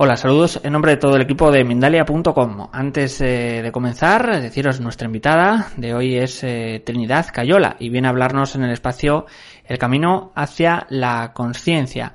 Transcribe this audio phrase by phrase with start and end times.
[0.00, 2.68] Hola, saludos en nombre de todo el equipo de Mindalia.com.
[2.70, 8.06] Antes eh, de comenzar, deciros nuestra invitada de hoy es eh, Trinidad Cayola y viene
[8.06, 9.26] a hablarnos en el espacio
[9.64, 12.14] El camino hacia la conciencia.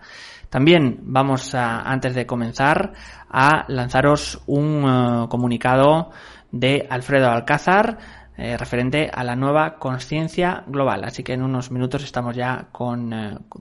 [0.50, 2.94] También vamos a, antes de comenzar,
[3.30, 6.12] a lanzaros un eh, comunicado
[6.54, 7.98] de Alfredo Alcázar
[8.38, 11.04] referente a la nueva conciencia global.
[11.04, 13.12] Así que en unos minutos estamos ya con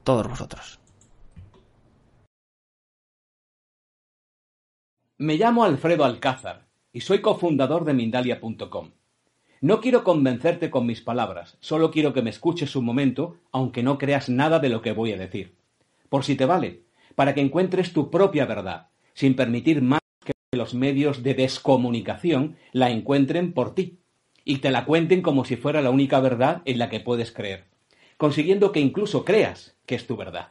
[0.04, 0.81] todos vosotros.
[5.22, 8.90] Me llamo Alfredo Alcázar y soy cofundador de Mindalia.com.
[9.60, 13.98] No quiero convencerte con mis palabras, solo quiero que me escuches un momento, aunque no
[13.98, 15.54] creas nada de lo que voy a decir.
[16.08, 16.82] Por si te vale,
[17.14, 22.90] para que encuentres tu propia verdad, sin permitir más que los medios de descomunicación la
[22.90, 24.00] encuentren por ti
[24.44, 27.66] y te la cuenten como si fuera la única verdad en la que puedes creer,
[28.16, 30.48] consiguiendo que incluso creas que es tu verdad.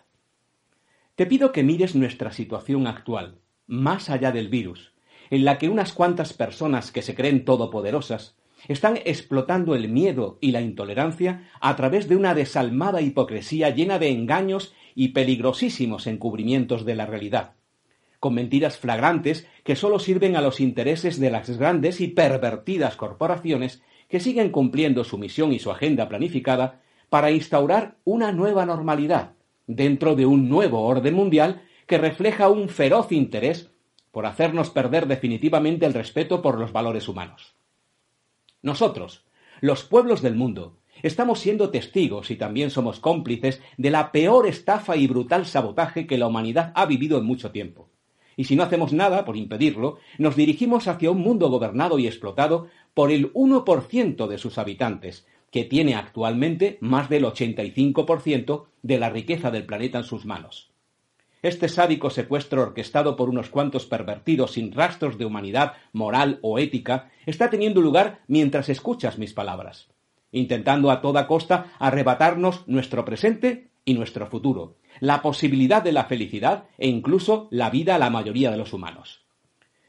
[1.16, 4.94] Te pido que mires nuestra situación actual, más allá del virus,
[5.30, 8.36] en la que unas cuantas personas que se creen todopoderosas
[8.68, 14.10] están explotando el miedo y la intolerancia a través de una desalmada hipocresía llena de
[14.10, 17.54] engaños y peligrosísimos encubrimientos de la realidad,
[18.20, 23.82] con mentiras flagrantes que sólo sirven a los intereses de las grandes y pervertidas corporaciones
[24.08, 29.34] que siguen cumpliendo su misión y su agenda planificada para instaurar una nueva normalidad
[29.68, 31.62] dentro de un nuevo orden mundial
[31.92, 33.70] que refleja un feroz interés
[34.14, 37.58] por hacernos perder definitivamente el respeto por los valores humanos.
[38.62, 39.26] Nosotros,
[39.60, 44.96] los pueblos del mundo, estamos siendo testigos y también somos cómplices de la peor estafa
[44.96, 47.90] y brutal sabotaje que la humanidad ha vivido en mucho tiempo.
[48.38, 52.70] Y si no hacemos nada por impedirlo, nos dirigimos hacia un mundo gobernado y explotado
[52.94, 59.52] por el 1% de sus habitantes, que tiene actualmente más del 85% de la riqueza
[59.52, 60.71] del planeta en sus manos.
[61.44, 67.10] Este sádico secuestro orquestado por unos cuantos pervertidos sin rastros de humanidad, moral o ética
[67.26, 69.90] está teniendo lugar mientras escuchas mis palabras,
[70.32, 76.66] intentando a toda costa arrebatarnos nuestro presente y nuestro futuro, la posibilidad de la felicidad
[76.78, 79.26] e incluso la vida a la mayoría de los humanos.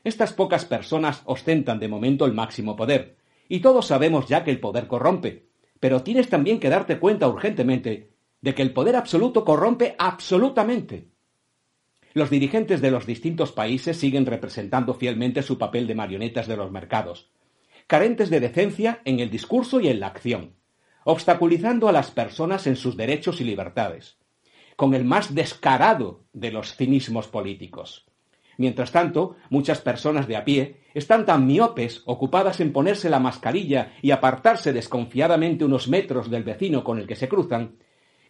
[0.05, 3.19] Estas pocas personas ostentan de momento el máximo poder,
[3.51, 5.49] y todos sabemos ya que el poder corrompe,
[5.81, 11.12] pero tienes también que darte cuenta urgentemente de que el poder absoluto corrompe absolutamente
[12.15, 16.71] los dirigentes de los distintos países siguen representando fielmente su papel de marionetas de los
[16.71, 17.31] mercados,
[17.87, 20.55] carentes de decencia en el discurso y en la acción,
[21.05, 24.19] obstaculizando a las personas en sus derechos y libertades,
[24.77, 28.07] con el más descarado de los cinismos políticos.
[28.59, 33.95] Mientras tanto, muchas personas de a pie están tan miopes, ocupadas en ponerse la mascarilla
[34.03, 37.77] y apartarse desconfiadamente unos metros del vecino con el que se cruzan,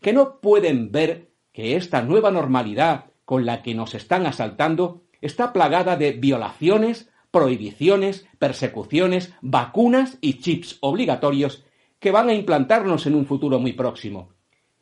[0.01, 5.53] que no pueden ver que esta nueva normalidad con la que nos están asaltando está
[5.53, 11.65] plagada de violaciones, prohibiciones, persecuciones, vacunas y chips obligatorios
[11.99, 14.31] que van a implantarnos en un futuro muy próximo,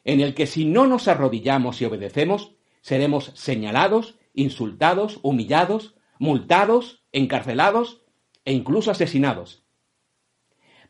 [0.04, 8.02] en el que si no nos arrodillamos y obedecemos, seremos señalados, insultados, humillados, multados, encarcelados
[8.44, 9.62] e incluso asesinados.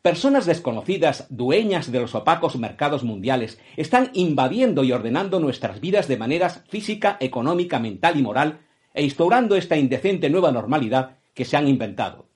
[0.01, 6.17] Personas desconocidas, dueñas de los opacos mercados mundiales, están invadiendo y ordenando nuestras vidas de
[6.17, 8.61] maneras física, económica, mental y moral,
[8.95, 12.27] e instaurando esta indecente nueva normalidad que se han inventado,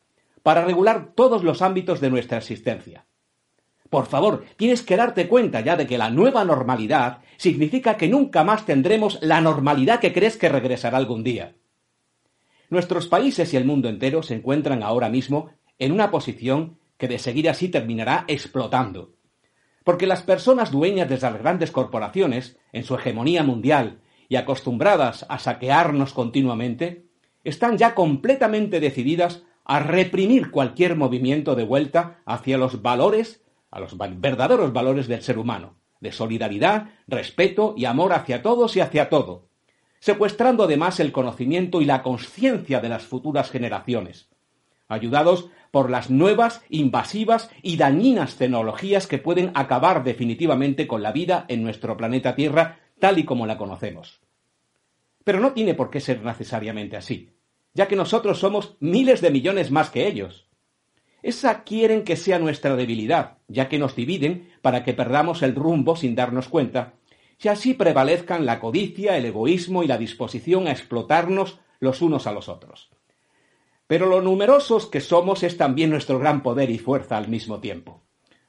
[0.43, 3.07] para regular todos los ámbitos de nuestra existencia.
[3.89, 8.43] Por favor, tienes que darte cuenta ya de que la nueva normalidad significa que nunca
[8.43, 11.55] más tendremos la normalidad que crees que regresará algún día.
[12.69, 17.19] Nuestros países y el mundo entero se encuentran ahora mismo en una posición que de
[17.19, 19.13] seguir así terminará explotando.
[19.83, 25.37] Porque las personas dueñas de las grandes corporaciones, en su hegemonía mundial y acostumbradas a
[25.37, 27.05] saquearnos continuamente,
[27.43, 33.97] están ya completamente decididas a reprimir cualquier movimiento de vuelta hacia los valores, a los
[33.97, 39.49] verdaderos valores del ser humano, de solidaridad, respeto y amor hacia todos y hacia todo,
[39.99, 44.29] secuestrando además el conocimiento y la conciencia de las futuras generaciones,
[44.87, 51.43] ayudados por las nuevas, invasivas y dañinas tecnologías que pueden acabar definitivamente con la vida
[51.49, 54.21] en nuestro planeta Tierra tal y como la conocemos.
[55.25, 57.31] Pero no tiene por qué ser necesariamente así,
[57.73, 60.47] ya que nosotros somos miles de millones más que ellos.
[61.21, 65.97] Esa quieren que sea nuestra debilidad, ya que nos dividen para que perdamos el rumbo
[65.97, 66.93] sin darnos cuenta,
[67.37, 72.31] y así prevalezcan la codicia, el egoísmo y la disposición a explotarnos los unos a
[72.31, 72.94] los otros.
[73.87, 78.01] Pero lo numerosos que somos es también nuestro gran poder y fuerza al mismo tiempo.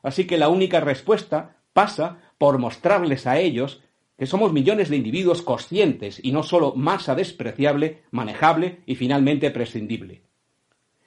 [0.02, 3.82] Así que la única respuesta pasa por mostrarles a ellos
[4.18, 10.22] que somos millones de individuos conscientes y no solo masa despreciable, manejable y finalmente prescindible.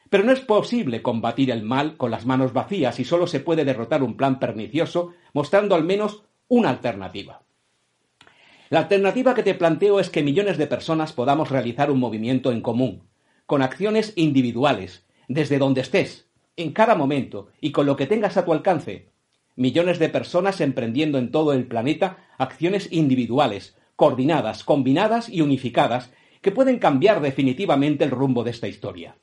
[0.09, 3.65] Pero no es posible combatir el mal con las manos vacías y solo se puede
[3.65, 7.41] derrotar un plan pernicioso mostrando al menos una alternativa.
[8.69, 12.61] La alternativa que te planteo es que millones de personas podamos realizar un movimiento en
[12.61, 13.08] común,
[13.49, 18.45] con acciones individuales, desde donde estés, en cada momento y con lo que tengas a
[18.45, 19.09] tu alcance.
[19.55, 26.11] Millones de personas emprendiendo en todo el planeta acciones individuales, coordinadas, combinadas y unificadas,
[26.41, 29.17] que pueden cambiar definitivamente el rumbo de esta historia.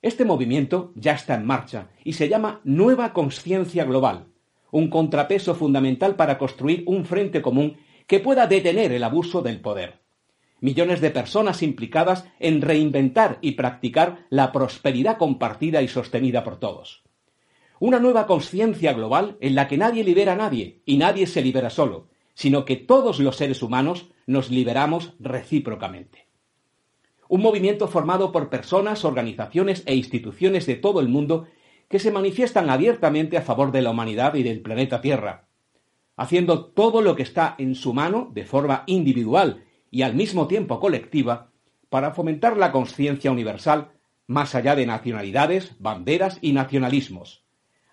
[0.00, 4.26] Este movimiento ya está en marcha y se llama Nueva Conciencia Global,
[4.70, 10.05] un contrapeso fundamental para construir un frente común que pueda detener el abuso del poder
[10.60, 17.04] millones de personas implicadas en reinventar y practicar la prosperidad compartida y sostenida por todos.
[17.78, 21.68] Una nueva conciencia global en la que nadie libera a nadie y nadie se libera
[21.68, 26.26] solo, sino que todos los seres humanos nos liberamos recíprocamente.
[27.28, 31.46] Un movimiento formado por personas, organizaciones e instituciones de todo el mundo
[31.88, 35.48] que se manifiestan abiertamente a favor de la humanidad y del planeta Tierra,
[36.16, 40.80] haciendo todo lo que está en su mano de forma individual y al mismo tiempo
[40.80, 41.50] colectiva
[41.88, 43.92] para fomentar la conciencia universal
[44.26, 47.44] más allá de nacionalidades, banderas y nacionalismos,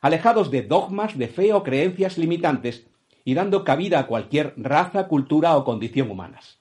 [0.02, 2.88] alejados de dogmas de fe o creencias limitantes
[3.24, 6.60] y dando cabida a cualquier raza, cultura o condición humanas.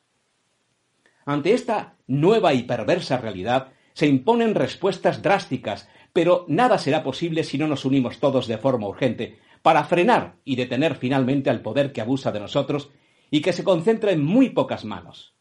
[1.25, 7.59] Ante esta nueva y perversa realidad se imponen respuestas drásticas, pero nada será posible si
[7.59, 12.01] no nos unimos todos de forma urgente para frenar y detener finalmente al poder que
[12.01, 12.91] abusa de nosotros
[13.33, 15.35] y que se concentra en muy pocas manos.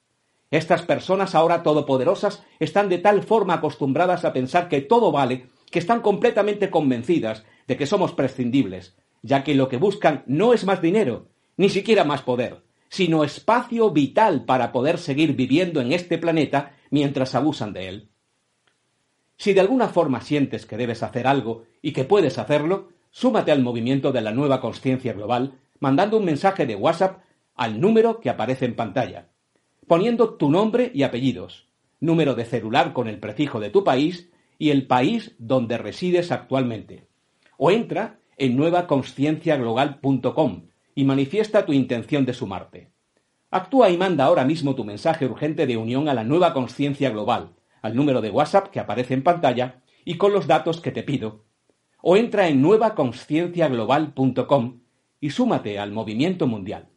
[0.49, 5.79] Estas personas ahora todopoderosas están de tal forma acostumbradas a pensar que todo vale, que
[5.79, 10.81] están completamente convencidas de que somos prescindibles, ya que lo que buscan no es más
[10.81, 11.27] dinero,
[11.57, 17.35] ni siquiera más poder, sino espacio vital para poder seguir viviendo en este planeta mientras
[17.35, 18.09] abusan de él.
[19.35, 23.61] Si de alguna forma sientes que debes hacer algo y que puedes hacerlo, súmate al
[23.61, 27.21] movimiento de la nueva conciencia global mandando un mensaje de WhatsApp
[27.61, 29.27] al número que aparece en pantalla,
[29.85, 31.67] poniendo tu nombre y apellidos,
[31.99, 37.05] número de celular con el prefijo de tu país y el país donde resides actualmente.
[37.57, 42.89] O entra en nuevaconscienciaglobal.com y manifiesta tu intención de sumarte.
[43.51, 47.51] Actúa y manda ahora mismo tu mensaje urgente de unión a la nueva conciencia global,
[47.83, 51.45] al número de WhatsApp que aparece en pantalla y con los datos que te pido.
[52.01, 54.79] O entra en nuevaconscienciaglobal.com
[55.19, 56.87] y súmate al movimiento mundial.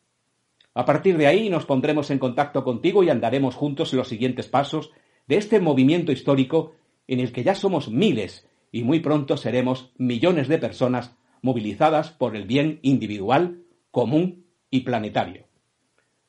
[0.75, 4.91] A partir de ahí nos pondremos en contacto contigo y andaremos juntos los siguientes pasos
[5.27, 6.75] de este movimiento histórico
[7.07, 12.35] en el que ya somos miles y muy pronto seremos millones de personas movilizadas por
[12.35, 13.63] el bien individual,
[13.93, 15.47] común y planetario.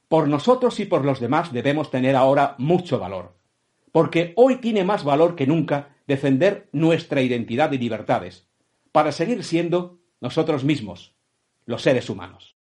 [0.07, 3.35] Por nosotros y por los demás debemos tener ahora mucho valor,
[3.91, 8.47] porque hoy tiene más valor que nunca defender nuestra identidad y libertades,
[8.91, 11.15] para seguir siendo nosotros mismos,
[11.65, 12.55] los seres humanos.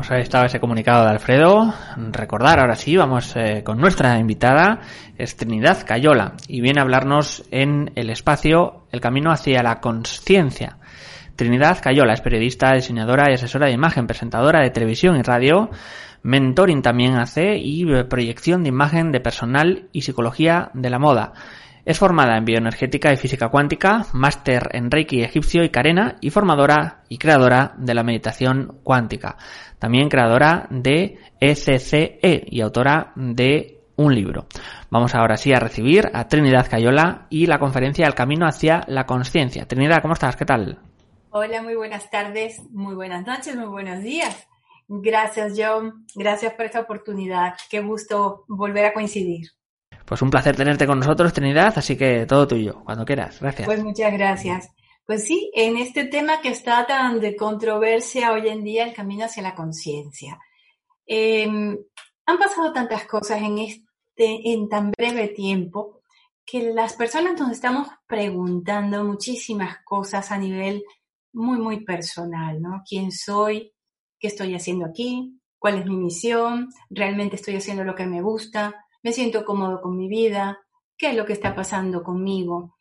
[0.00, 1.74] Pues ahí estaba ese comunicado de Alfredo.
[2.10, 4.80] Recordar, ahora sí, vamos eh, con nuestra invitada,
[5.18, 10.78] es Trinidad Cayola, y viene a hablarnos en el espacio El Camino hacia la Conciencia.
[11.36, 15.68] Trinidad Cayola es periodista, diseñadora y asesora de imagen, presentadora de televisión y radio,
[16.22, 21.34] mentoring también hace y eh, proyección de imagen de personal y psicología de la moda.
[21.84, 27.02] Es formada en bioenergética y física cuántica, máster en Reiki egipcio y Karena y formadora
[27.08, 29.36] y creadora de la meditación cuántica.
[29.78, 34.46] También creadora de ECCE e y autora de un libro.
[34.90, 39.06] Vamos ahora sí a recibir a Trinidad Cayola y la conferencia El camino hacia la
[39.06, 39.66] conciencia.
[39.66, 40.36] Trinidad, ¿cómo estás?
[40.36, 40.78] ¿Qué tal?
[41.30, 44.48] Hola, muy buenas tardes, muy buenas noches, muy buenos días.
[44.88, 46.04] Gracias, John.
[46.16, 47.54] Gracias por esta oportunidad.
[47.70, 49.50] Qué gusto volver a coincidir.
[50.10, 53.38] Pues un placer tenerte con nosotros, Trinidad, así que todo tuyo, cuando quieras.
[53.40, 53.64] Gracias.
[53.64, 54.68] Pues muchas gracias.
[55.06, 59.26] Pues sí, en este tema que está tan de controversia hoy en día, el camino
[59.26, 60.36] hacia la conciencia.
[61.06, 61.78] Em,
[62.26, 66.00] han pasado tantas cosas en, este, en tan breve tiempo
[66.44, 70.82] que las personas nos estamos preguntando muchísimas cosas a nivel
[71.32, 72.82] muy, muy personal, ¿no?
[72.84, 73.72] ¿Quién soy?
[74.18, 75.40] ¿Qué estoy haciendo aquí?
[75.56, 76.68] ¿Cuál es mi misión?
[76.88, 78.74] ¿Realmente estoy haciendo lo que me gusta?
[79.02, 80.58] ¿Me siento cómodo con mi vida?
[80.98, 82.76] ¿Qué es lo que está pasando conmigo?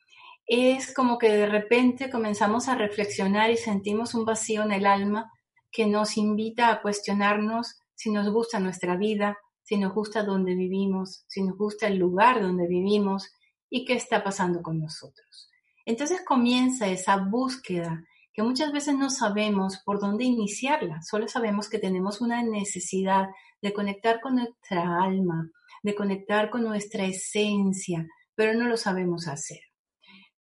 [0.46, 5.32] Es como que de repente comenzamos a reflexionar y sentimos un vacío en el alma
[5.72, 11.24] que nos invita a cuestionarnos si nos gusta nuestra vida, si nos gusta donde vivimos,
[11.28, 13.30] si nos gusta el lugar donde vivimos
[13.70, 15.50] y qué está pasando con nosotros.
[15.86, 21.80] Entonces comienza esa búsqueda que muchas veces no sabemos por dónde iniciarla, solo sabemos que
[21.80, 23.28] tenemos una necesidad
[23.62, 25.50] de conectar con nuestra alma,
[25.84, 29.62] de conectar con nuestra esencia, pero no lo sabemos hacer.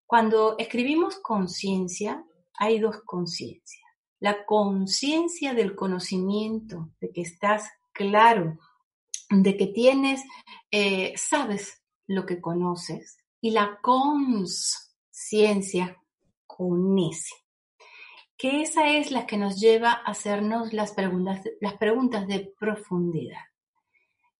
[0.05, 3.79] Cuando escribimos conciencia, hay dos conciencias
[4.19, 8.59] la conciencia del conocimiento, de que estás claro,
[9.29, 10.23] de que tienes,
[10.71, 14.75] eh, sabes lo que conoces, y la conciencia
[16.45, 17.35] con ese.
[18.37, 23.48] Que esa es la que nos lleva a hacernos las preguntas, las preguntas de profundidad.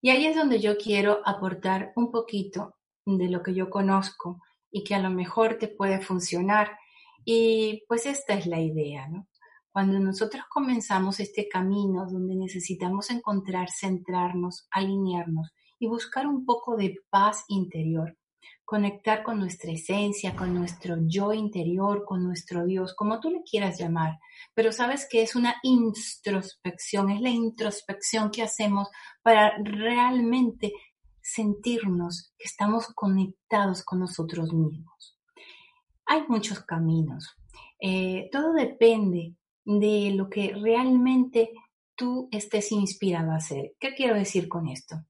[0.02, 2.76] Y ahí es donde yo quiero aportar un poquito
[3.06, 4.42] de lo que yo conozco
[4.72, 6.78] y que a lo mejor te puede funcionar.
[7.26, 9.28] Y pues esta es la idea, ¿no?
[9.72, 16.98] Cuando nosotros comenzamos este camino donde necesitamos encontrar, centrarnos, alinearnos y buscar un poco de
[17.10, 18.18] paz interior,
[18.70, 23.80] conectar con nuestra esencia, con nuestro yo interior, con nuestro Dios, como tú le quieras
[23.80, 24.20] llamar,
[24.54, 28.88] pero sabes que es una introspección, es la introspección que hacemos
[29.24, 30.72] para realmente
[31.20, 35.18] sentirnos que estamos conectados con nosotros mismos.
[36.06, 37.36] Hay muchos caminos.
[37.80, 39.34] Eh, todo depende
[39.66, 41.54] de lo que realmente
[41.96, 43.74] tú estés inspirado a hacer.
[43.80, 45.08] ¿Qué quiero decir con esto?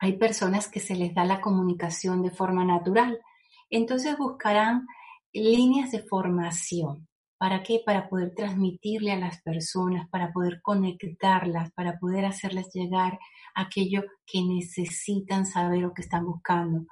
[0.00, 3.18] Hay personas que se les da la comunicación de forma natural,
[3.70, 4.86] entonces buscarán
[5.32, 7.08] líneas de formación.
[7.38, 7.80] ¿Para qué?
[7.84, 13.18] Para poder transmitirle a las personas, para poder conectarlas, para poder hacerles llegar
[13.54, 16.86] aquello que necesitan saber o que están buscando.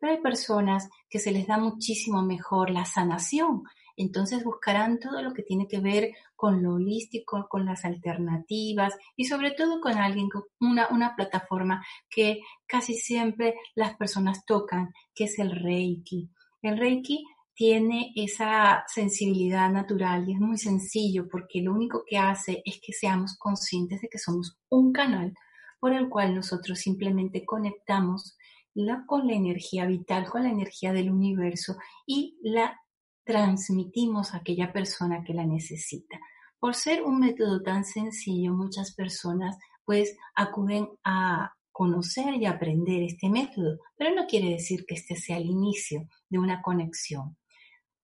[0.00, 3.62] Pero hay personas que se les da muchísimo mejor la sanación,
[3.96, 9.24] entonces buscarán todo lo que tiene que ver con lo holístico, con las alternativas y
[9.26, 15.24] sobre todo con alguien, con una, una plataforma que casi siempre las personas tocan, que
[15.24, 16.30] es el Reiki.
[16.62, 22.62] El Reiki tiene esa sensibilidad natural y es muy sencillo porque lo único que hace
[22.64, 25.34] es que seamos conscientes de que somos un canal
[25.78, 28.36] por el cual nosotros simplemente conectamos
[28.74, 32.80] la, con la energía vital, con la energía del universo y la
[33.24, 36.20] transmitimos a aquella persona que la necesita.
[36.58, 43.28] Por ser un método tan sencillo, muchas personas pues acuden a conocer y aprender este
[43.28, 47.36] método, pero no quiere decir que este sea el inicio de una conexión.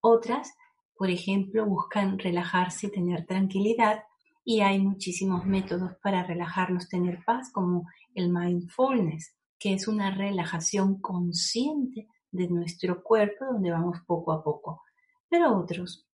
[0.00, 0.52] Otras,
[0.96, 4.04] por ejemplo, buscan relajarse y tener tranquilidad
[4.44, 11.00] y hay muchísimos métodos para relajarnos, tener paz, como el mindfulness, que es una relajación
[11.00, 14.82] consciente de nuestro cuerpo donde vamos poco a poco
[15.28, 16.06] pero otros,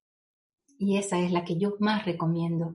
[0.79, 2.75] y esa es la que yo más recomiendo,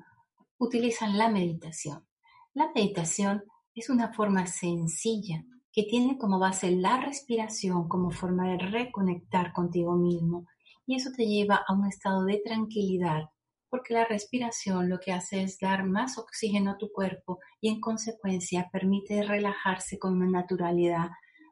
[0.58, 2.08] utilizan la meditación.
[2.54, 3.44] La meditación
[3.76, 9.96] es una forma sencilla que tiene como base la respiración como forma de reconectar contigo
[9.96, 10.48] mismo
[10.86, 13.30] y eso te lleva a un estado de tranquilidad
[13.70, 17.80] porque la respiración lo que hace es dar más oxígeno a tu cuerpo y en
[17.80, 21.10] consecuencia permite relajarse con una naturalidad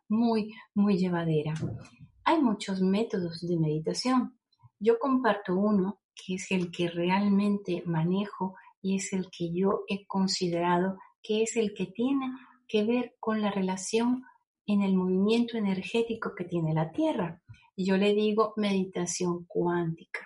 [0.09, 1.53] muy, muy llevadera.
[2.23, 4.36] Hay muchos métodos de meditación.
[4.79, 10.05] Yo comparto uno que es el que realmente manejo y es el que yo he
[10.05, 12.31] considerado que es el que tiene
[12.67, 14.23] que ver con la relación
[14.65, 17.41] en el movimiento energético que tiene la Tierra.
[17.75, 20.21] Yo le digo meditación cuántica.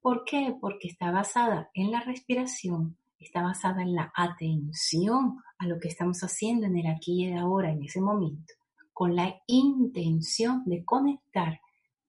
[0.00, 0.56] ¿Por qué?
[0.60, 6.20] Porque está basada en la respiración, está basada en la atención a lo que estamos
[6.20, 8.54] haciendo en el aquí y el ahora, en ese momento,
[8.92, 11.60] con la intención de conectar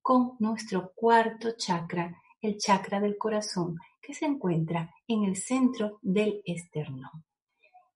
[0.01, 6.41] con nuestro cuarto chakra, el chakra del corazón, que se encuentra en el centro del
[6.45, 7.25] esternón.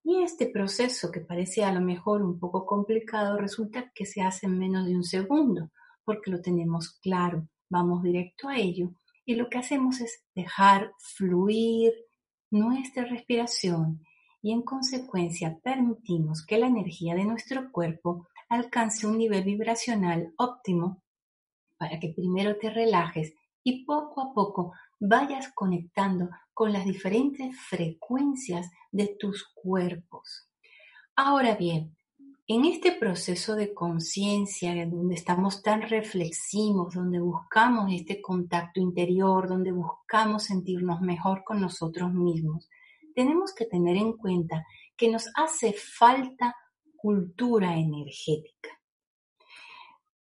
[0.04, 4.46] Y este proceso, que parece a lo mejor un poco complicado, resulta que se hace
[4.46, 5.72] en menos de un segundo,
[6.04, 8.92] porque lo tenemos claro, vamos directo a ello
[9.26, 11.94] y lo que hacemos es dejar fluir
[12.52, 14.04] nuestra respiración
[14.42, 21.02] y en consecuencia permitimos que la energía de nuestro cuerpo alcance un nivel vibracional óptimo
[21.78, 28.72] para que primero te relajes y poco a poco vayas conectando con las diferentes frecuencias
[28.92, 30.48] de tus cuerpos.
[31.16, 31.96] Ahora bien,
[32.48, 39.72] en este proceso de conciencia, donde estamos tan reflexivos, donde buscamos este contacto interior, donde
[39.72, 42.70] buscamos sentirnos mejor con nosotros mismos,
[43.16, 44.64] tenemos que tener en cuenta
[44.96, 46.56] que nos hace falta
[46.96, 48.70] cultura energética.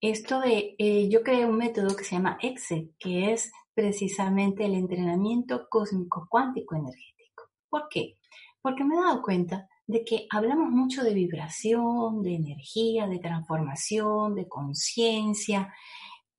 [0.01, 4.75] Esto de, eh, yo creé un método que se llama EXE, que es precisamente el
[4.75, 7.45] entrenamiento cósmico cuántico energético.
[7.69, 8.17] ¿Por qué?
[8.63, 14.35] Porque me he dado cuenta de que hablamos mucho de vibración, de energía, de transformación,
[14.35, 15.75] de conciencia,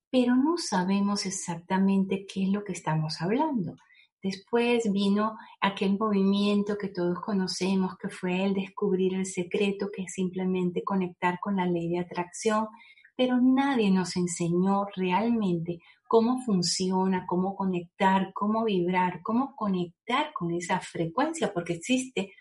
[0.09, 3.75] pero no sabemos exactamente qué es lo que estamos hablando.
[4.23, 10.13] Después vino aquel movimiento que todos conocemos, que fue el descubrir el secreto, que es
[10.13, 12.67] simplemente conectar con la ley de atracción,
[13.15, 20.79] pero nadie nos enseñó realmente cómo funciona, cómo conectar, cómo vibrar, cómo conectar con esa
[20.79, 22.33] frecuencia, porque existe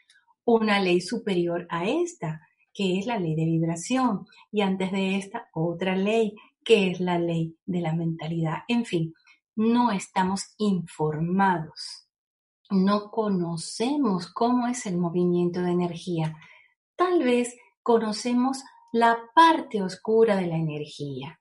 [0.45, 2.41] una ley superior a esta,
[2.73, 6.35] que es la ley de vibración, y antes de esta otra ley,
[6.65, 8.59] que es la ley de la mentalidad.
[8.69, 9.15] En fin,
[9.57, 12.09] no estamos informados,
[12.71, 16.37] no conocemos cómo es el movimiento de energía.
[16.97, 18.63] Tal vez conocemos
[18.93, 21.41] la parte oscura de la energía,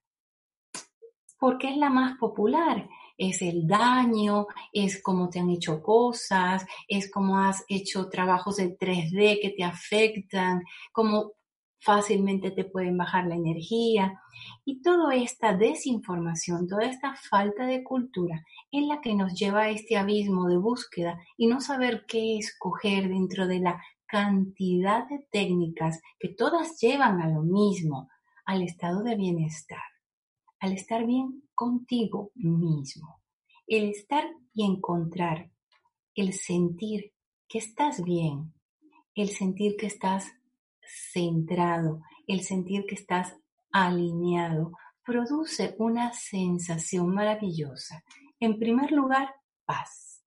[1.40, 2.88] porque es la más popular.
[3.18, 8.78] Es el daño, es cómo te han hecho cosas, es cómo has hecho trabajos de
[8.78, 10.62] 3D que te afectan,
[10.94, 11.34] cómo
[11.82, 14.22] fácilmente te pueden bajar la energía.
[14.64, 19.70] Y toda esta desinformación, toda esta falta de cultura es la que nos lleva a
[19.70, 26.02] este abismo de búsqueda y no saber qué escoger dentro de la cantidad de técnicas
[26.20, 28.10] que todas llevan a lo mismo,
[28.44, 29.84] al estado de bienestar,
[30.60, 33.22] al estar bien contigo mismo,
[33.68, 35.52] el estar y encontrar,
[36.16, 37.14] el sentir
[37.48, 38.52] que estás bien,
[39.14, 40.32] el sentir que estás
[40.82, 43.36] centrado, el sentir que estás
[43.72, 44.72] alineado,
[45.06, 48.04] produce una sensación maravillosa.
[48.40, 50.24] En primer lugar, paz.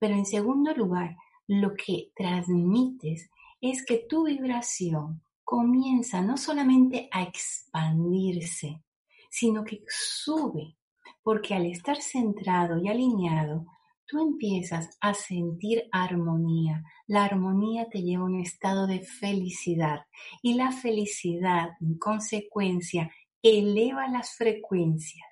[0.00, 1.16] Pero en segundo lugar,
[1.50, 3.28] lo que transmites
[3.60, 8.84] es que tu vibración comienza no solamente a expandirse,
[9.28, 10.76] sino que sube,
[11.24, 13.66] porque al estar centrado y alineado,
[14.06, 16.84] tú empiezas a sentir armonía.
[17.08, 20.06] La armonía te lleva a un estado de felicidad
[20.42, 23.10] y la felicidad, en consecuencia,
[23.42, 25.26] eleva las frecuencias.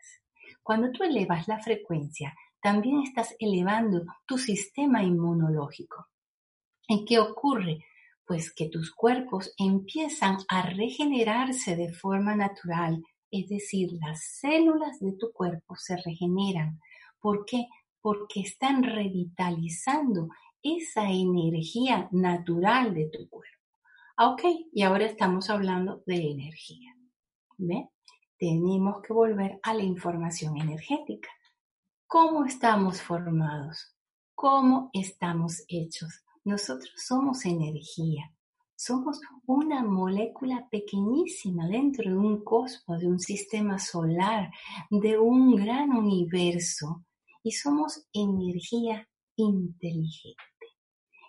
[0.65, 2.35] Cuando tú elevas la frecuencia,
[2.69, 6.09] también estás elevando tu sistema inmunológico.
[6.87, 7.85] ¿Y qué ocurre?
[8.27, 15.13] Pues que tus cuerpos empiezan a regenerarse de forma natural, es decir, las células de
[15.13, 16.79] tu cuerpo se regeneran.
[17.21, 17.67] ¿Por qué?
[18.01, 20.29] porque están revitalizando
[20.63, 23.59] esa energía natural de tu cuerpo.
[24.17, 26.95] Ah, ok, y ahora estamos hablando de energía.
[27.57, 27.89] ¿Ve?
[28.39, 31.29] Tenemos que volver a la información energética.
[32.11, 33.95] ¿Cómo estamos formados?
[34.35, 36.09] ¿Cómo estamos hechos?
[36.43, 38.35] Nosotros somos energía.
[38.75, 44.51] Somos una molécula pequeñísima dentro de un cosmos, de un sistema solar,
[44.91, 47.05] de un gran universo
[47.43, 50.67] y somos energía inteligente.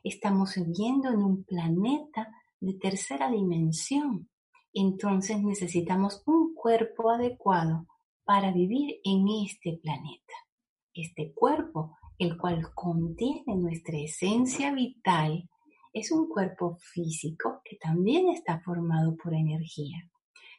[0.02, 4.30] Estamos viviendo en un planeta de tercera dimensión.
[4.72, 7.86] Entonces necesitamos un cuerpo adecuado
[8.24, 10.49] para vivir en este planeta.
[10.94, 15.50] Este cuerpo, el cual contiene nuestra esencia vital,
[15.94, 20.10] es un cuerpo físico que también está formado por energía.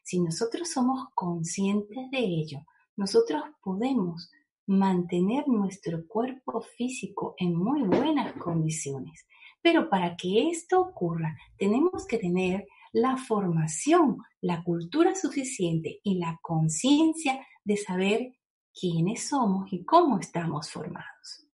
[0.03, 2.61] Si nosotros somos conscientes de ello,
[2.97, 4.31] nosotros podemos
[4.67, 9.27] mantener nuestro cuerpo físico en muy buenas condiciones.
[9.63, 16.39] Pero para que esto ocurra, tenemos que tener la formación, la cultura suficiente y la
[16.43, 18.33] conciencia de saber
[18.81, 21.47] quiénes somos y cómo estamos formados.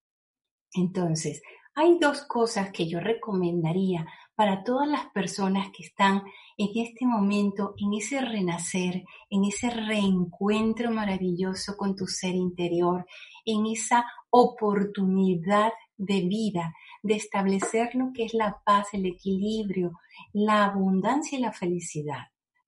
[0.72, 1.42] Entonces,
[1.74, 6.22] hay dos cosas que yo recomendaría para todas las personas que están
[6.58, 13.06] en este momento, en ese renacer, en ese reencuentro maravilloso con tu ser interior,
[13.44, 19.92] en esa oportunidad de vida, de establecer lo que es la paz, el equilibrio,
[20.32, 22.26] la abundancia y la felicidad.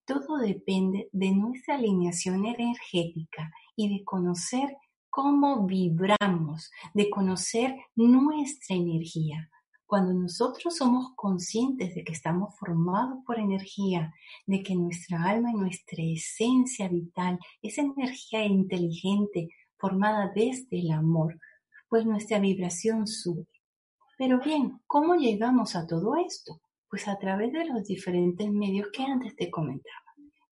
[0.09, 4.75] Todo depende de nuestra alineación energética y de conocer
[5.11, 9.51] cómo vibramos, de conocer nuestra energía.
[9.85, 14.15] Cuando nosotros somos conscientes de que estamos formados por energía,
[14.47, 21.39] de que nuestra alma y nuestra esencia vital es energía inteligente formada desde el amor,
[21.91, 23.47] pues nuestra vibración sube.
[24.17, 26.63] Pero bien, ¿cómo llegamos a todo esto?
[26.91, 30.05] Pues a través de los diferentes medios que antes te comentaba.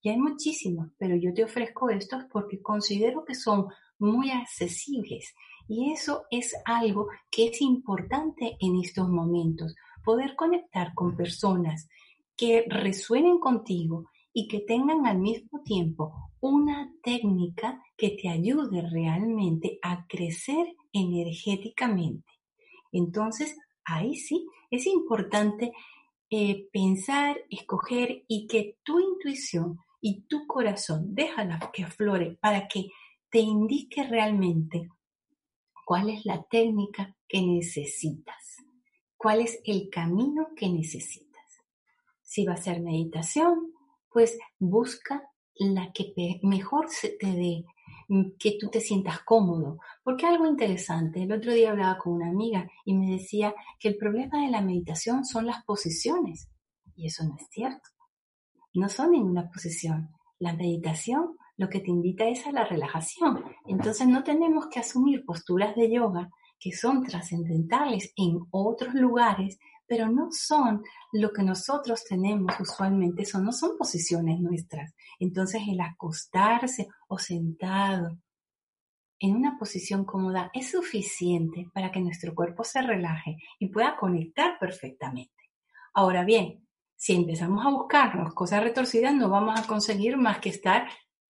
[0.02, 3.66] Y hay muchísimos, pero yo te ofrezco estos porque considero que son
[3.98, 5.34] muy accesibles.
[5.68, 11.88] Y eso es algo que es importante en estos momentos, poder conectar con personas
[12.36, 19.78] que resuenen contigo y que tengan al mismo tiempo una técnica que te ayude realmente
[19.82, 22.30] a crecer energéticamente.
[22.92, 25.72] Entonces, ahí sí, es importante
[26.30, 32.88] eh, pensar, escoger y que tu intuición y tu corazón déjala que aflore para que
[33.30, 34.88] te indique realmente
[35.84, 38.56] cuál es la técnica que necesitas,
[39.16, 41.26] cuál es el camino que necesitas.
[42.22, 43.72] Si va a ser meditación,
[44.10, 47.64] pues busca la que mejor se te dé,
[48.38, 49.78] que tú te sientas cómodo.
[50.02, 53.96] Porque algo interesante, el otro día hablaba con una amiga y me decía que el
[53.96, 56.48] problema de la meditación son las posiciones.
[56.94, 57.90] Y eso no es cierto.
[58.74, 60.10] No son ninguna posición.
[60.38, 63.42] La meditación lo que te invita es a la relajación.
[63.66, 70.08] Entonces no tenemos que asumir posturas de yoga que son trascendentales en otros lugares pero
[70.10, 74.94] no son lo que nosotros tenemos usualmente, son, no son posiciones nuestras.
[75.18, 78.18] Entonces el acostarse o sentado
[79.18, 84.58] en una posición cómoda es suficiente para que nuestro cuerpo se relaje y pueda conectar
[84.58, 85.32] perfectamente.
[85.94, 90.88] Ahora bien, si empezamos a buscarnos cosas retorcidas, no vamos a conseguir más que estar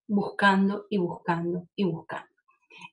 [0.07, 2.29] buscando y buscando y buscando.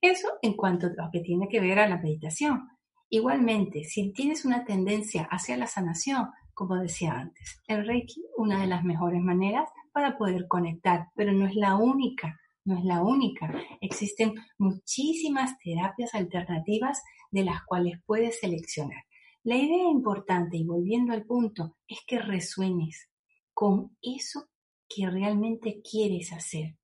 [0.02, 2.70] Eso en cuanto a lo que tiene que ver a la meditación.
[3.14, 8.68] Igualmente, si tienes una tendencia hacia la sanación, como decía antes, el Reiki, una de
[8.68, 13.54] las mejores maneras para poder conectar, pero no es la única, no es la única.
[13.82, 19.04] Existen muchísimas terapias alternativas de las cuales puedes seleccionar.
[19.44, 23.10] La idea importante, y volviendo al punto, es que resuenes
[23.54, 24.48] con eso
[24.88, 26.78] que realmente quieres hacer.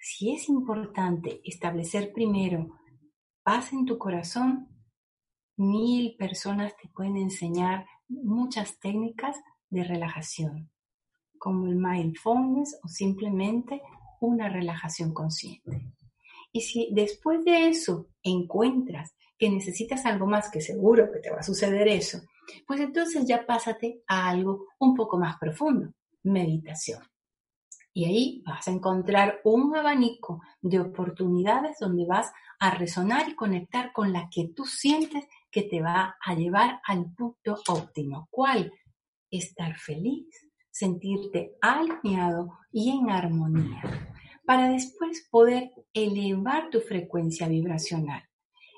[0.00, 2.78] Si es importante establecer primero
[3.42, 4.77] paz en tu corazón,
[5.58, 9.36] mil personas te pueden enseñar muchas técnicas
[9.70, 10.70] de relajación,
[11.38, 13.82] como el mindfulness o simplemente
[14.20, 15.92] una relajación consciente.
[16.52, 21.38] Y si después de eso encuentras que necesitas algo más, que seguro que te va
[21.38, 22.20] a suceder eso,
[22.66, 25.92] pues entonces ya pásate a algo un poco más profundo,
[26.22, 27.02] meditación.
[27.92, 33.92] Y ahí vas a encontrar un abanico de oportunidades donde vas a resonar y conectar
[33.92, 35.26] con la que tú sientes
[35.58, 38.28] que te va a llevar al punto óptimo.
[38.30, 38.72] ¿Cuál?
[39.28, 40.28] Estar feliz,
[40.70, 43.82] sentirte alineado y en armonía,
[44.46, 48.22] para después poder elevar tu frecuencia vibracional.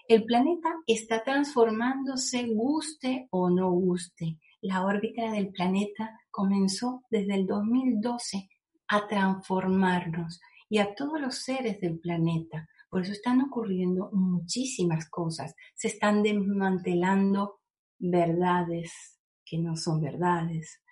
[0.09, 4.39] El planeta está transformándose, guste o no guste.
[4.63, 8.49] La órbita del planeta comenzó desde el 2012
[8.89, 10.41] a transformarnos
[10.71, 15.55] y a todos los seres del planeta por eso están ocurriendo muchísimas cosas.
[15.75, 17.61] Se están desmantelando
[17.99, 20.83] verdades que no son verdades.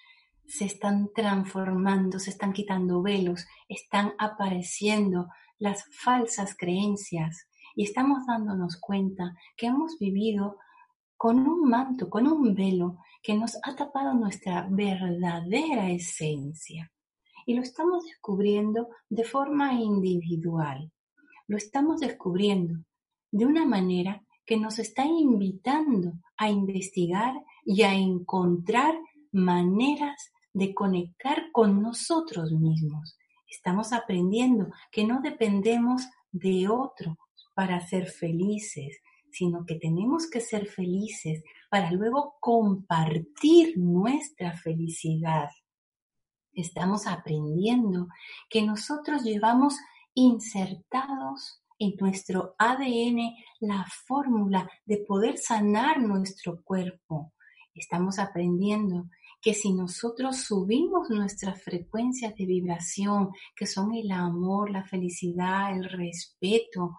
[0.47, 5.27] Se están transformando, se están quitando velos, están apareciendo
[5.59, 10.57] las falsas creencias y estamos dándonos cuenta que hemos vivido
[11.17, 16.93] con un manto, con un velo que nos ha tapado nuestra verdadera esencia.
[17.45, 20.93] Y lo estamos descubriendo de forma individual
[21.49, 22.85] lo estamos descubriendo
[23.33, 27.35] de una manera que nos está invitando a investigar
[27.65, 28.95] y a encontrar
[29.33, 33.19] maneras de conectar con nosotros mismos.
[33.49, 37.19] Estamos aprendiendo que no dependemos de otro
[37.55, 45.49] para ser felices, sino que tenemos que ser felices para luego compartir nuestra felicidad.
[46.53, 48.09] Estamos aprendiendo
[48.49, 49.77] que nosotros llevamos
[50.19, 57.33] insertados en nuestro ADN la fórmula de poder sanar nuestro cuerpo.
[57.73, 59.09] Estamos aprendiendo
[59.41, 65.85] que si nosotros subimos nuestras frecuencias de vibración, que son el amor, la felicidad, el
[65.85, 66.97] respeto,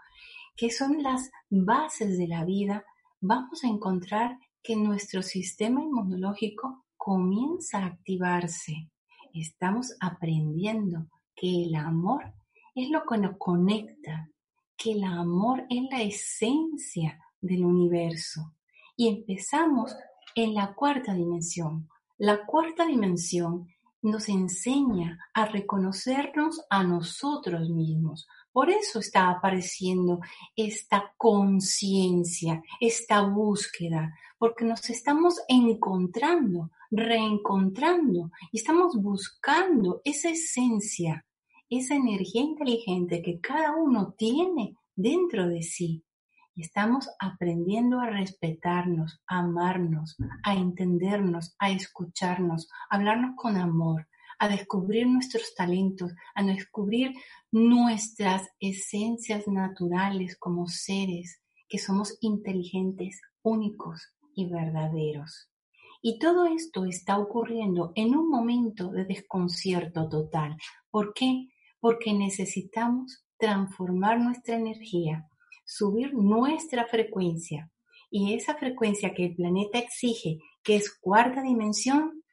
[0.55, 2.85] que son las bases de la vida,
[3.19, 8.89] vamos a encontrar que nuestro sistema inmunológico comienza a activarse.
[9.33, 12.38] Estamos aprendiendo que el amor
[12.83, 14.29] es lo que nos conecta,
[14.77, 18.53] que el amor es la esencia del universo.
[18.95, 19.95] Y empezamos
[20.35, 21.89] en la cuarta dimensión.
[22.17, 23.67] La cuarta dimensión
[24.01, 30.21] nos enseña a reconocernos a nosotros mismos, Por eso está apareciendo
[30.55, 41.25] esta conciencia, esta búsqueda, porque nos estamos encontrando, reencontrando y estamos buscando esa esencia,
[41.69, 46.03] esa energía inteligente que cada uno tiene dentro de sí.
[46.55, 54.07] Estamos aprendiendo a respetarnos, a amarnos, a entendernos, a escucharnos, a hablarnos con amor,
[54.39, 57.13] a descubrir nuestros talentos, a descubrir
[57.51, 65.49] nuestras esencias naturales como seres que somos inteligentes, únicos y verdaderos.
[66.01, 70.57] Y todo esto está ocurriendo en un momento de desconcierto total.
[70.89, 71.49] ¿Por qué?
[71.79, 75.27] Porque necesitamos transformar nuestra energía,
[75.65, 77.71] subir nuestra frecuencia.
[78.11, 82.23] Y esa frecuencia que el planeta exige, que es cuarta dimensión,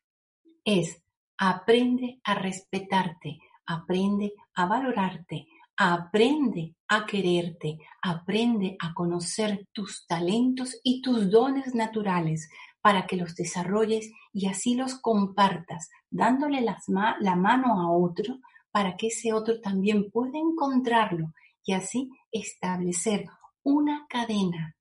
[0.65, 1.03] es
[1.39, 11.03] Aprende a respetarte, aprende a valorarte, aprende a quererte, aprende a conocer tus talentos y
[11.03, 12.49] tus dones naturales
[12.81, 18.39] para que los desarrolles y así los compartas, dándole la mano a otro
[18.77, 21.33] para que ese otro también pueda encontrarlo
[21.65, 23.25] y así establecer
[23.63, 24.77] una cadena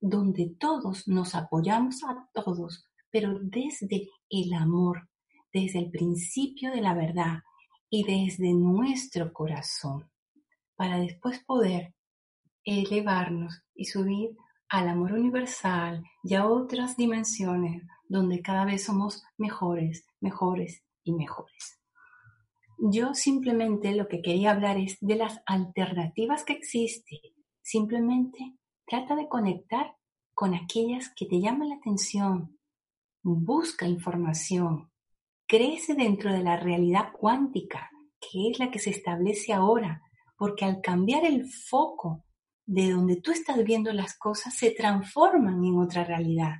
[0.00, 5.08] donde todos nos apoyamos a todos, pero desde el amor,
[5.52, 7.40] desde el principio de la verdad
[7.90, 10.08] y desde nuestro corazón,
[10.76, 11.94] para después poder
[12.62, 14.36] elevarnos y subir
[14.68, 21.81] al amor universal y a otras dimensiones donde cada vez somos mejores, mejores y mejores.
[22.84, 27.20] Yo simplemente lo que quería hablar es de las alternativas que existen.
[27.62, 29.94] Simplemente trata de conectar
[30.34, 32.58] con aquellas que te llaman la atención.
[33.22, 34.90] Busca información,
[35.46, 37.88] crece dentro de la realidad cuántica,
[38.20, 40.02] que es la que se establece ahora,
[40.36, 42.24] porque al cambiar el foco
[42.66, 46.54] de donde tú estás viendo las cosas, se transforman en otra realidad.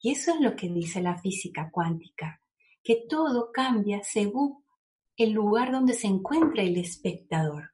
[0.00, 2.42] Y eso es lo que dice la física cuántica,
[2.82, 4.64] que todo cambia según
[5.24, 7.72] el lugar donde se encuentra el espectador.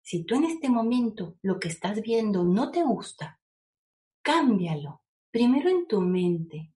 [0.00, 3.40] Si tú en este momento lo que estás viendo no te gusta,
[4.22, 5.02] cámbialo.
[5.30, 6.72] Primero en tu mente.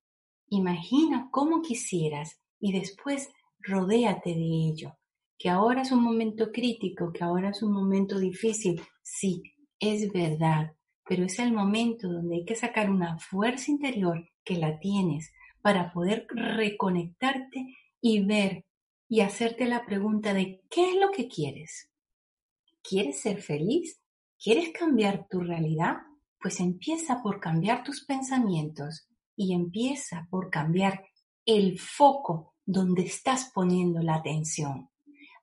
[0.48, 4.98] Imagina cómo quisieras y después rodéate de ello.
[5.38, 9.42] Que ahora es un momento crítico, que ahora es un momento difícil, sí,
[9.80, 10.76] es verdad,
[11.08, 15.90] pero es el momento donde hay que sacar una fuerza interior que la tienes para
[15.90, 18.66] poder reconectarte y ver
[19.12, 21.90] y hacerte la pregunta de ¿qué es lo que quieres?
[22.82, 24.00] ¿Quieres ser feliz?
[24.42, 25.98] ¿Quieres cambiar tu realidad?
[26.40, 31.04] Pues empieza por cambiar tus pensamientos y empieza por cambiar
[31.44, 34.88] el foco donde estás poniendo la atención.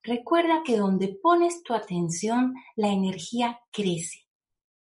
[0.01, 4.25] Recuerda que donde pones tu atención, la energía crece.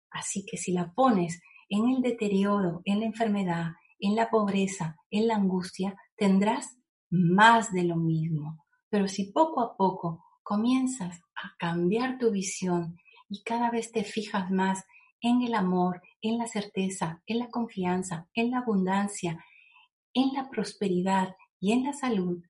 [0.10, 3.68] Así que si la pones en el deterioro, en la enfermedad,
[4.00, 6.78] en la pobreza, en la angustia, tendrás
[7.10, 8.65] más de lo mismo.
[8.96, 14.50] Pero si poco a poco comienzas a cambiar tu visión y cada vez te fijas
[14.52, 14.86] más
[15.20, 19.44] en el amor, en la certeza, en la confianza, en la abundancia,
[20.14, 22.42] en la prosperidad, y en la salud,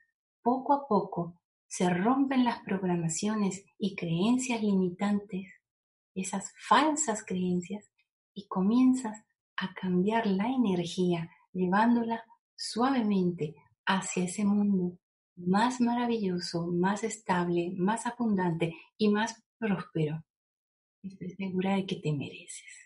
[0.44, 5.52] poco a poco se rompen las programaciones y creencias limitantes,
[6.14, 7.90] esas falsas creencias,
[8.36, 9.18] y comienzas
[9.58, 12.24] a cambiar la energía, llevándola
[12.56, 13.56] suavemente
[13.88, 15.00] hacia ese mundo
[15.36, 20.24] más maravilloso, más estable, más abundante y más próspero.
[21.04, 22.86] Estoy segura de que te mereces.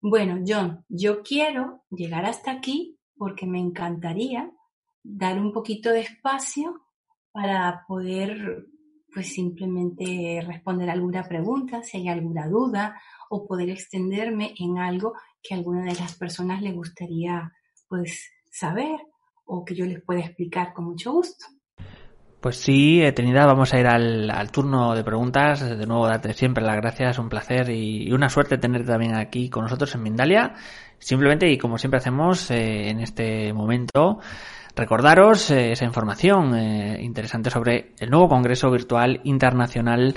[0.00, 4.50] Bueno, John, yo quiero llegar hasta aquí porque me encantaría
[5.02, 6.82] dar un poquito de espacio
[7.32, 8.66] para poder
[9.12, 13.00] pues simplemente responder alguna pregunta, si hay alguna duda
[13.30, 17.52] o poder extenderme en algo que a alguna de las personas le gustaría
[17.88, 19.00] pues saber
[19.48, 21.46] o que yo les pueda explicar con mucho gusto.
[22.40, 25.60] Pues sí, Trinidad, vamos a ir al, turno de preguntas.
[25.60, 29.64] De nuevo, darte siempre las gracias, un placer y, una suerte tenerte también aquí con
[29.64, 30.54] nosotros en Mindalia.
[31.00, 34.20] Simplemente, y como siempre hacemos eh, en este momento,
[34.78, 40.14] Recordaros eh, esa información eh, interesante sobre el nuevo Congreso Virtual Internacional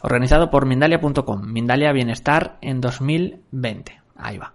[0.00, 4.00] organizado por Mindalia.com, Mindalia Bienestar en 2020.
[4.16, 4.54] Ahí va.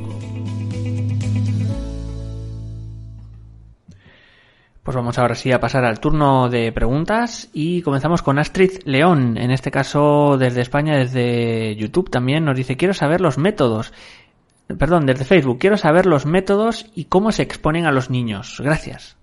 [4.91, 9.37] Pues vamos ahora sí a pasar al turno de preguntas y comenzamos con Astrid León,
[9.37, 13.93] en este caso desde España, desde YouTube también, nos dice quiero saber los métodos,
[14.77, 18.59] perdón, desde Facebook, quiero saber los métodos y cómo se exponen a los niños.
[18.59, 19.15] Gracias.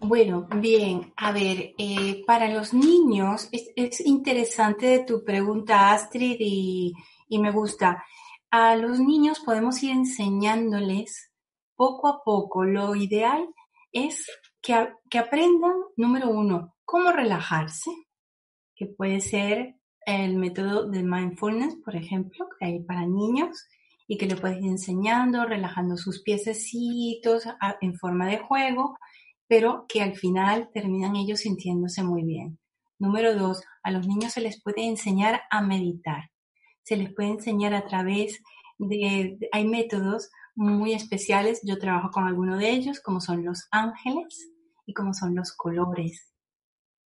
[0.00, 7.50] Bueno, bien, a ver, eh, para los niños es, interesante tu pregunta, Astrid, y me
[7.52, 8.04] gusta.
[8.50, 11.30] A los niños podemos ir enseñándoles
[11.74, 12.64] poco a poco.
[12.64, 13.48] Lo ideal
[13.92, 14.26] es
[14.64, 17.90] que, aprendan, número uno, cómo relajarse,
[18.74, 23.68] que puede ser el método de mindfulness, por ejemplo, que hay para niños
[24.08, 27.44] y que le puedes ir enseñando, relajando sus piececitos
[27.80, 28.98] en forma de juego,
[29.46, 32.58] pero que al final terminan ellos sintiéndose muy bien.
[32.98, 36.30] Número dos, a los niños se les puede enseñar a meditar.
[36.82, 38.42] Se les puede enseñar a través
[38.78, 44.50] de, hay métodos muy especiales, yo trabajo con alguno de ellos, como son los ángeles,
[44.86, 46.32] y cómo son los colores.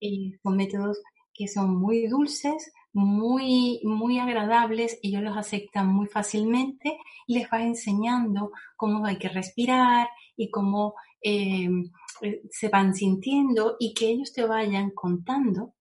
[0.01, 0.99] Y son métodos
[1.35, 7.63] que son muy dulces, muy, muy agradables, ellos los aceptan muy fácilmente y les va
[7.63, 11.69] enseñando cómo hay que respirar y cómo eh,
[12.51, 15.75] se van sintiendo y que ellos te vayan contando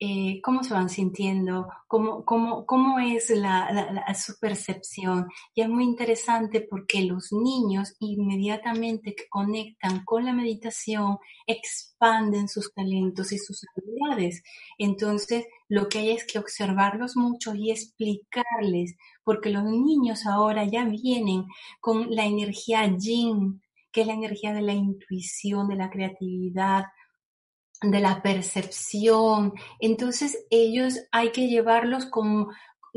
[0.00, 5.28] eh, cómo se van sintiendo, cómo, cómo, cómo es la, su percepción.
[5.54, 12.72] Y es muy interesante porque los niños inmediatamente que conectan con la meditación expanden sus
[12.74, 14.42] talentos y sus habilidades.
[14.78, 20.84] Entonces, lo que hay es que observarlos mucho y explicarles, porque los niños ahora ya
[20.84, 21.44] vienen
[21.80, 26.86] con la energía yin, que es la energía de la intuición, de la creatividad,
[27.90, 29.52] de la percepción.
[29.80, 32.48] Entonces ellos hay que llevarlos con,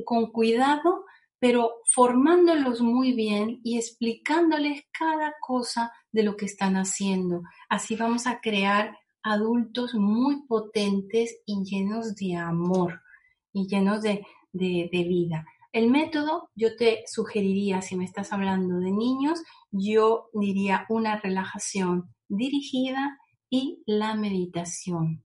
[0.06, 1.06] con cuidado,
[1.40, 7.44] pero formándolos muy bien y explicándoles cada cosa de lo que están haciendo.
[7.70, 13.02] Así vamos a crear adultos muy potentes y llenos de amor
[13.54, 15.46] y llenos de, de, de vida.
[15.72, 22.16] El método, yo te sugeriría, si me estás hablando de niños, yo diría una relajación
[22.30, 25.24] dirigida y la meditación,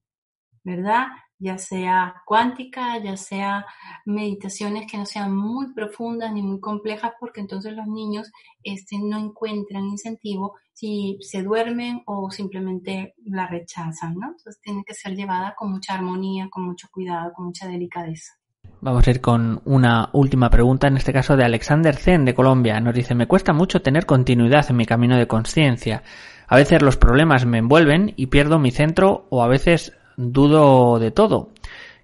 [0.64, 1.06] ¿verdad?
[1.38, 3.66] Ya sea cuántica, ya sea
[4.06, 8.30] meditaciones que no sean muy profundas ni muy complejas, porque entonces los niños
[8.62, 14.28] este, no encuentran incentivo si se duermen o simplemente la rechazan, ¿no?
[14.28, 18.34] Entonces tiene que ser llevada con mucha armonía, con mucho cuidado, con mucha delicadeza.
[18.80, 22.80] Vamos a ir con una última pregunta, en este caso de Alexander Zen de Colombia.
[22.80, 26.02] Nos dice, me cuesta mucho tener continuidad en mi camino de conciencia.
[26.46, 31.10] A veces los problemas me envuelven y pierdo mi centro o a veces dudo de
[31.10, 31.50] todo.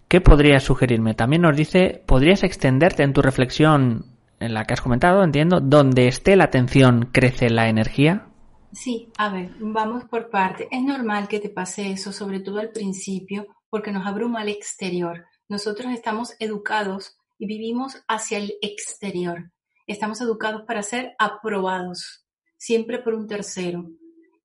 [0.08, 1.14] ¿Qué podrías sugerirme?
[1.14, 4.06] También nos dice, ¿podrías extenderte en tu reflexión
[4.40, 8.26] en la que has comentado, entiendo, donde esté la atención crece la energía?
[8.72, 10.68] Sí, a ver, vamos por parte.
[10.70, 15.26] Es normal que te pase eso, sobre todo al principio, porque nos abruma el exterior.
[15.48, 19.50] Nosotros estamos educados y vivimos hacia el exterior.
[19.86, 23.90] Estamos educados para ser aprobados, siempre por un tercero.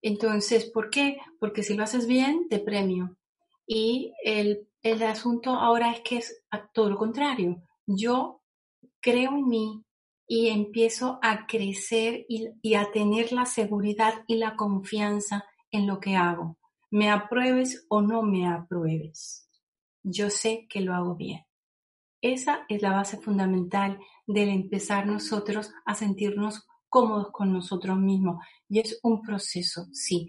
[0.04, 1.18] Entonces, ¿por qué?
[1.40, 3.18] Porque si lo haces bien, te premio.
[3.66, 7.64] Y el, el asunto ahora es que es todo lo contrario.
[7.88, 8.42] Yo
[9.00, 9.84] creo en mí
[10.28, 16.02] y empiezo a crecer y, y a tener la seguridad y la confianza en lo
[16.02, 16.58] que hago.
[16.92, 19.50] Me apruebes o no me apruebes.
[20.04, 21.46] Yo sé que lo hago bien.
[22.22, 28.46] Esa es la base fundamental del empezar nosotros a sentirnos cómodos con nosotros mismos.
[28.70, 30.28] Y es un proceso, sí.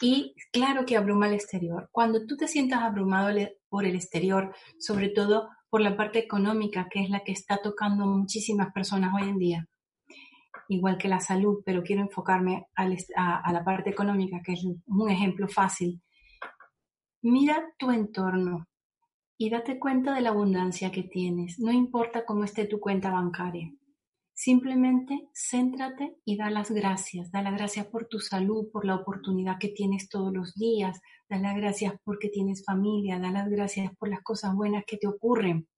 [0.00, 1.88] Y claro que abruma el exterior.
[1.90, 3.36] Cuando tú te sientas abrumado
[3.68, 8.06] por el exterior, sobre todo por la parte económica, que es la que está tocando
[8.06, 9.68] muchísimas personas hoy en día,
[10.68, 15.48] igual que la salud, pero quiero enfocarme a, la parte económica, que es un ejemplo
[15.48, 16.00] fácil.
[17.22, 18.68] Mira tu entorno
[19.36, 23.68] y date cuenta de la abundancia que tienes, no importa cómo esté tu cuenta bancaria.
[24.36, 27.30] Simplemente céntrate y da las gracias.
[27.30, 31.00] Da las gracias por tu salud, por la oportunidad que tienes todos los días.
[31.28, 33.20] Da las gracias porque tienes familia.
[33.20, 35.68] Da las gracias por las cosas buenas que te ocurren.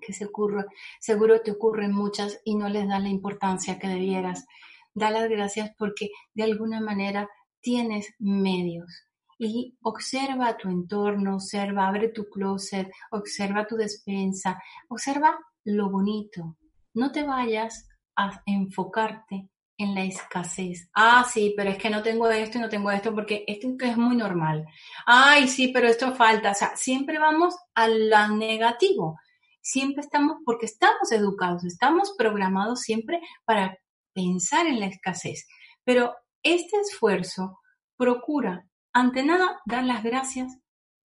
[0.00, 0.66] Que se ocurre,
[1.00, 4.46] seguro te ocurren muchas y no les das la importancia que debieras.
[4.94, 7.28] da las gracias porque de alguna manera
[7.60, 9.06] tienes medios.
[9.38, 16.56] Y observa tu entorno, observa, abre tu closet, observa tu despensa, observa lo bonito.
[16.94, 17.85] No te vayas
[18.16, 19.48] a enfocarte
[19.78, 20.88] en la escasez.
[20.94, 23.96] Ah, sí, pero es que no tengo esto y no tengo esto porque esto es
[23.96, 24.66] muy normal.
[25.04, 26.52] Ay, sí, pero esto falta.
[26.52, 29.18] O sea, siempre vamos a lo negativo.
[29.60, 33.78] Siempre estamos, porque estamos educados, estamos programados siempre para
[34.14, 35.46] pensar en la escasez.
[35.84, 37.60] Pero este esfuerzo
[37.96, 40.56] procura, ante nada, dar las gracias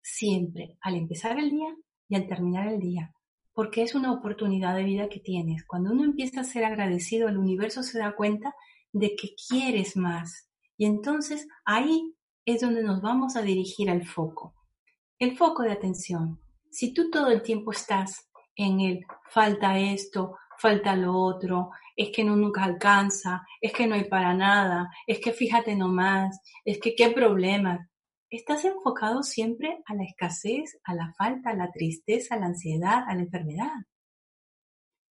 [0.01, 1.73] siempre, al empezar el día
[2.07, 3.13] y al terminar el día
[3.59, 5.65] porque es una oportunidad de vida que tienes.
[5.65, 8.55] Cuando uno empieza a ser agradecido, el universo se da cuenta
[8.93, 10.49] de que quieres más.
[10.77, 14.53] Y entonces ahí es donde nos vamos a dirigir al foco.
[15.17, 16.39] El foco de atención.
[16.71, 22.23] Si tú todo el tiempo estás en el falta esto, falta lo otro, es que
[22.23, 26.95] no nunca alcanza, es que no hay para nada, es que fíjate nomás, es que
[26.95, 27.89] qué problema
[28.29, 33.03] estás enfocado siempre a la escasez, a la falta, a la tristeza, a la ansiedad,
[33.07, 33.71] a la enfermedad.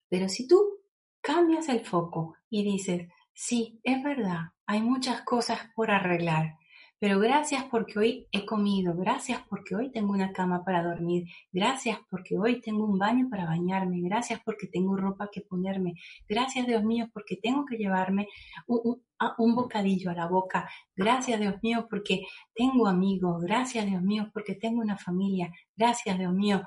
[0.08, 0.80] Pero si tú
[1.20, 6.57] cambias el foco y dices, sí, es verdad, hay muchas cosas por arreglar,
[7.00, 11.98] pero gracias porque hoy he comido, gracias porque hoy tengo una cama para dormir, gracias
[12.10, 15.94] porque hoy tengo un baño para bañarme, gracias porque tengo ropa que ponerme,
[16.28, 18.26] gracias Dios mío porque tengo que llevarme
[18.66, 24.56] un, bocadillo a la boca, gracias Dios mío porque tengo amigos, gracias Dios mío porque
[24.56, 26.62] tengo una familia, gracias Dios mío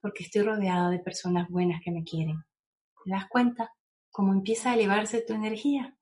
[0.00, 2.44] porque estoy rodeado de personas buenas que me quieren.
[3.04, 3.70] ¿Te das cuenta
[4.10, 5.96] cómo empieza a elevarse tu energía?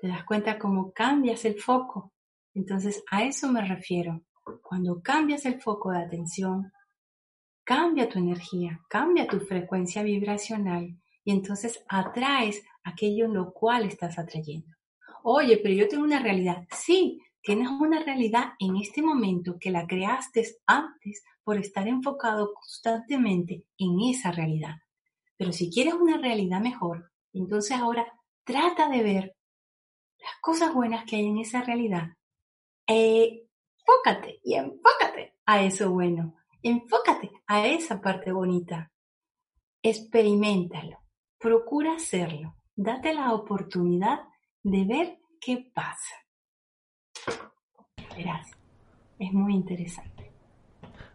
[0.00, 2.12] ¿Te das cuenta cómo cambias el foco?
[2.56, 4.22] Entonces, a eso me refiero.
[4.62, 6.72] Cuando cambias el foco de atención,
[7.62, 14.18] cambia tu energía, cambia tu frecuencia vibracional y entonces atraes aquello en lo cual estás
[14.18, 14.74] atrayendo.
[15.22, 16.66] Oye, pero yo tengo una realidad.
[16.70, 23.66] Sí, tienes una realidad en este momento que la creaste antes por estar enfocado constantemente
[23.76, 24.76] en esa realidad.
[25.36, 28.10] Pero si quieres una realidad mejor, entonces ahora
[28.44, 29.36] trata de ver
[30.18, 32.15] las cosas buenas que hay en esa realidad
[32.86, 36.34] enfócate y enfócate a eso bueno.
[36.62, 38.90] Enfócate a esa parte bonita.
[39.82, 40.98] Experimentalo.
[41.38, 42.56] Procura hacerlo.
[42.74, 44.20] Date la oportunidad
[44.62, 46.16] de ver qué pasa.
[48.16, 48.50] Verás,
[49.18, 50.32] es muy interesante.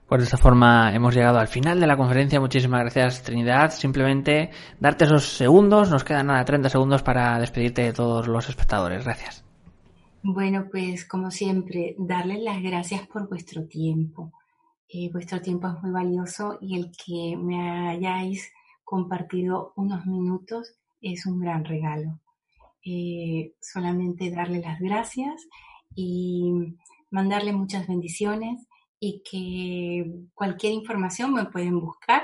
[0.07, 2.39] Pues de esta forma hemos llegado al final de la conferencia.
[2.39, 3.72] Muchísimas gracias, Trinidad.
[3.72, 5.89] Simplemente darte esos segundos.
[5.89, 9.05] Nos quedan nada, 30 segundos para despedirte de todos los espectadores.
[9.05, 9.51] Gracias.
[10.24, 14.32] Bueno, pues como siempre, darles las gracias por vuestro tiempo.
[14.88, 18.51] Eh, vuestro tiempo es muy valioso y el que me hayáis
[18.84, 22.19] compartido unos minutos es un gran regalo.
[22.86, 25.41] Eh, solamente darle las gracias
[25.95, 26.76] y
[27.09, 28.67] mandarle muchas bendiciones
[28.99, 30.05] y que
[30.36, 32.22] cualquier información me pueden buscar,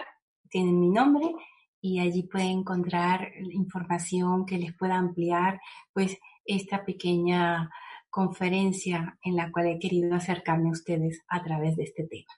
[0.51, 1.33] tienen mi nombre
[1.81, 5.59] y allí pueden encontrar información que les pueda ampliar
[5.93, 7.71] pues esta pequeña
[8.09, 12.33] conferencia en la cual he querido acercarme a ustedes a través de este tema.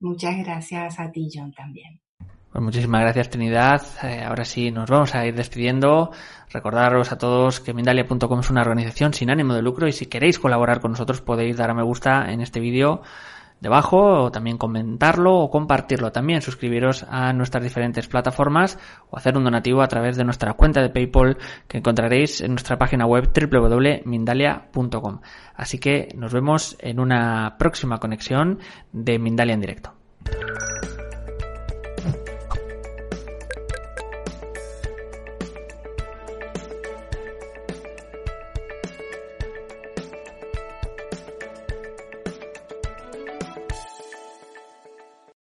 [0.00, 2.00] Muchas gracias a ti, John, también.
[2.50, 3.82] Pues muchísimas gracias, Trinidad.
[4.02, 6.10] Eh, ahora sí, nos vamos a ir despidiendo.
[6.50, 10.40] Recordaros a todos que Mindalia.com es una organización sin ánimo de lucro y si queréis
[10.40, 13.02] colaborar con nosotros podéis dar a me gusta en este vídeo
[13.60, 16.12] debajo, o también comentarlo o compartirlo.
[16.12, 18.78] También suscribiros a nuestras diferentes plataformas
[19.10, 21.36] o hacer un donativo a través de nuestra cuenta de PayPal
[21.68, 25.20] que encontraréis en nuestra página web www.mindalia.com.
[25.54, 28.58] Así que nos vemos en una próxima conexión
[28.92, 29.92] de Mindalia en directo.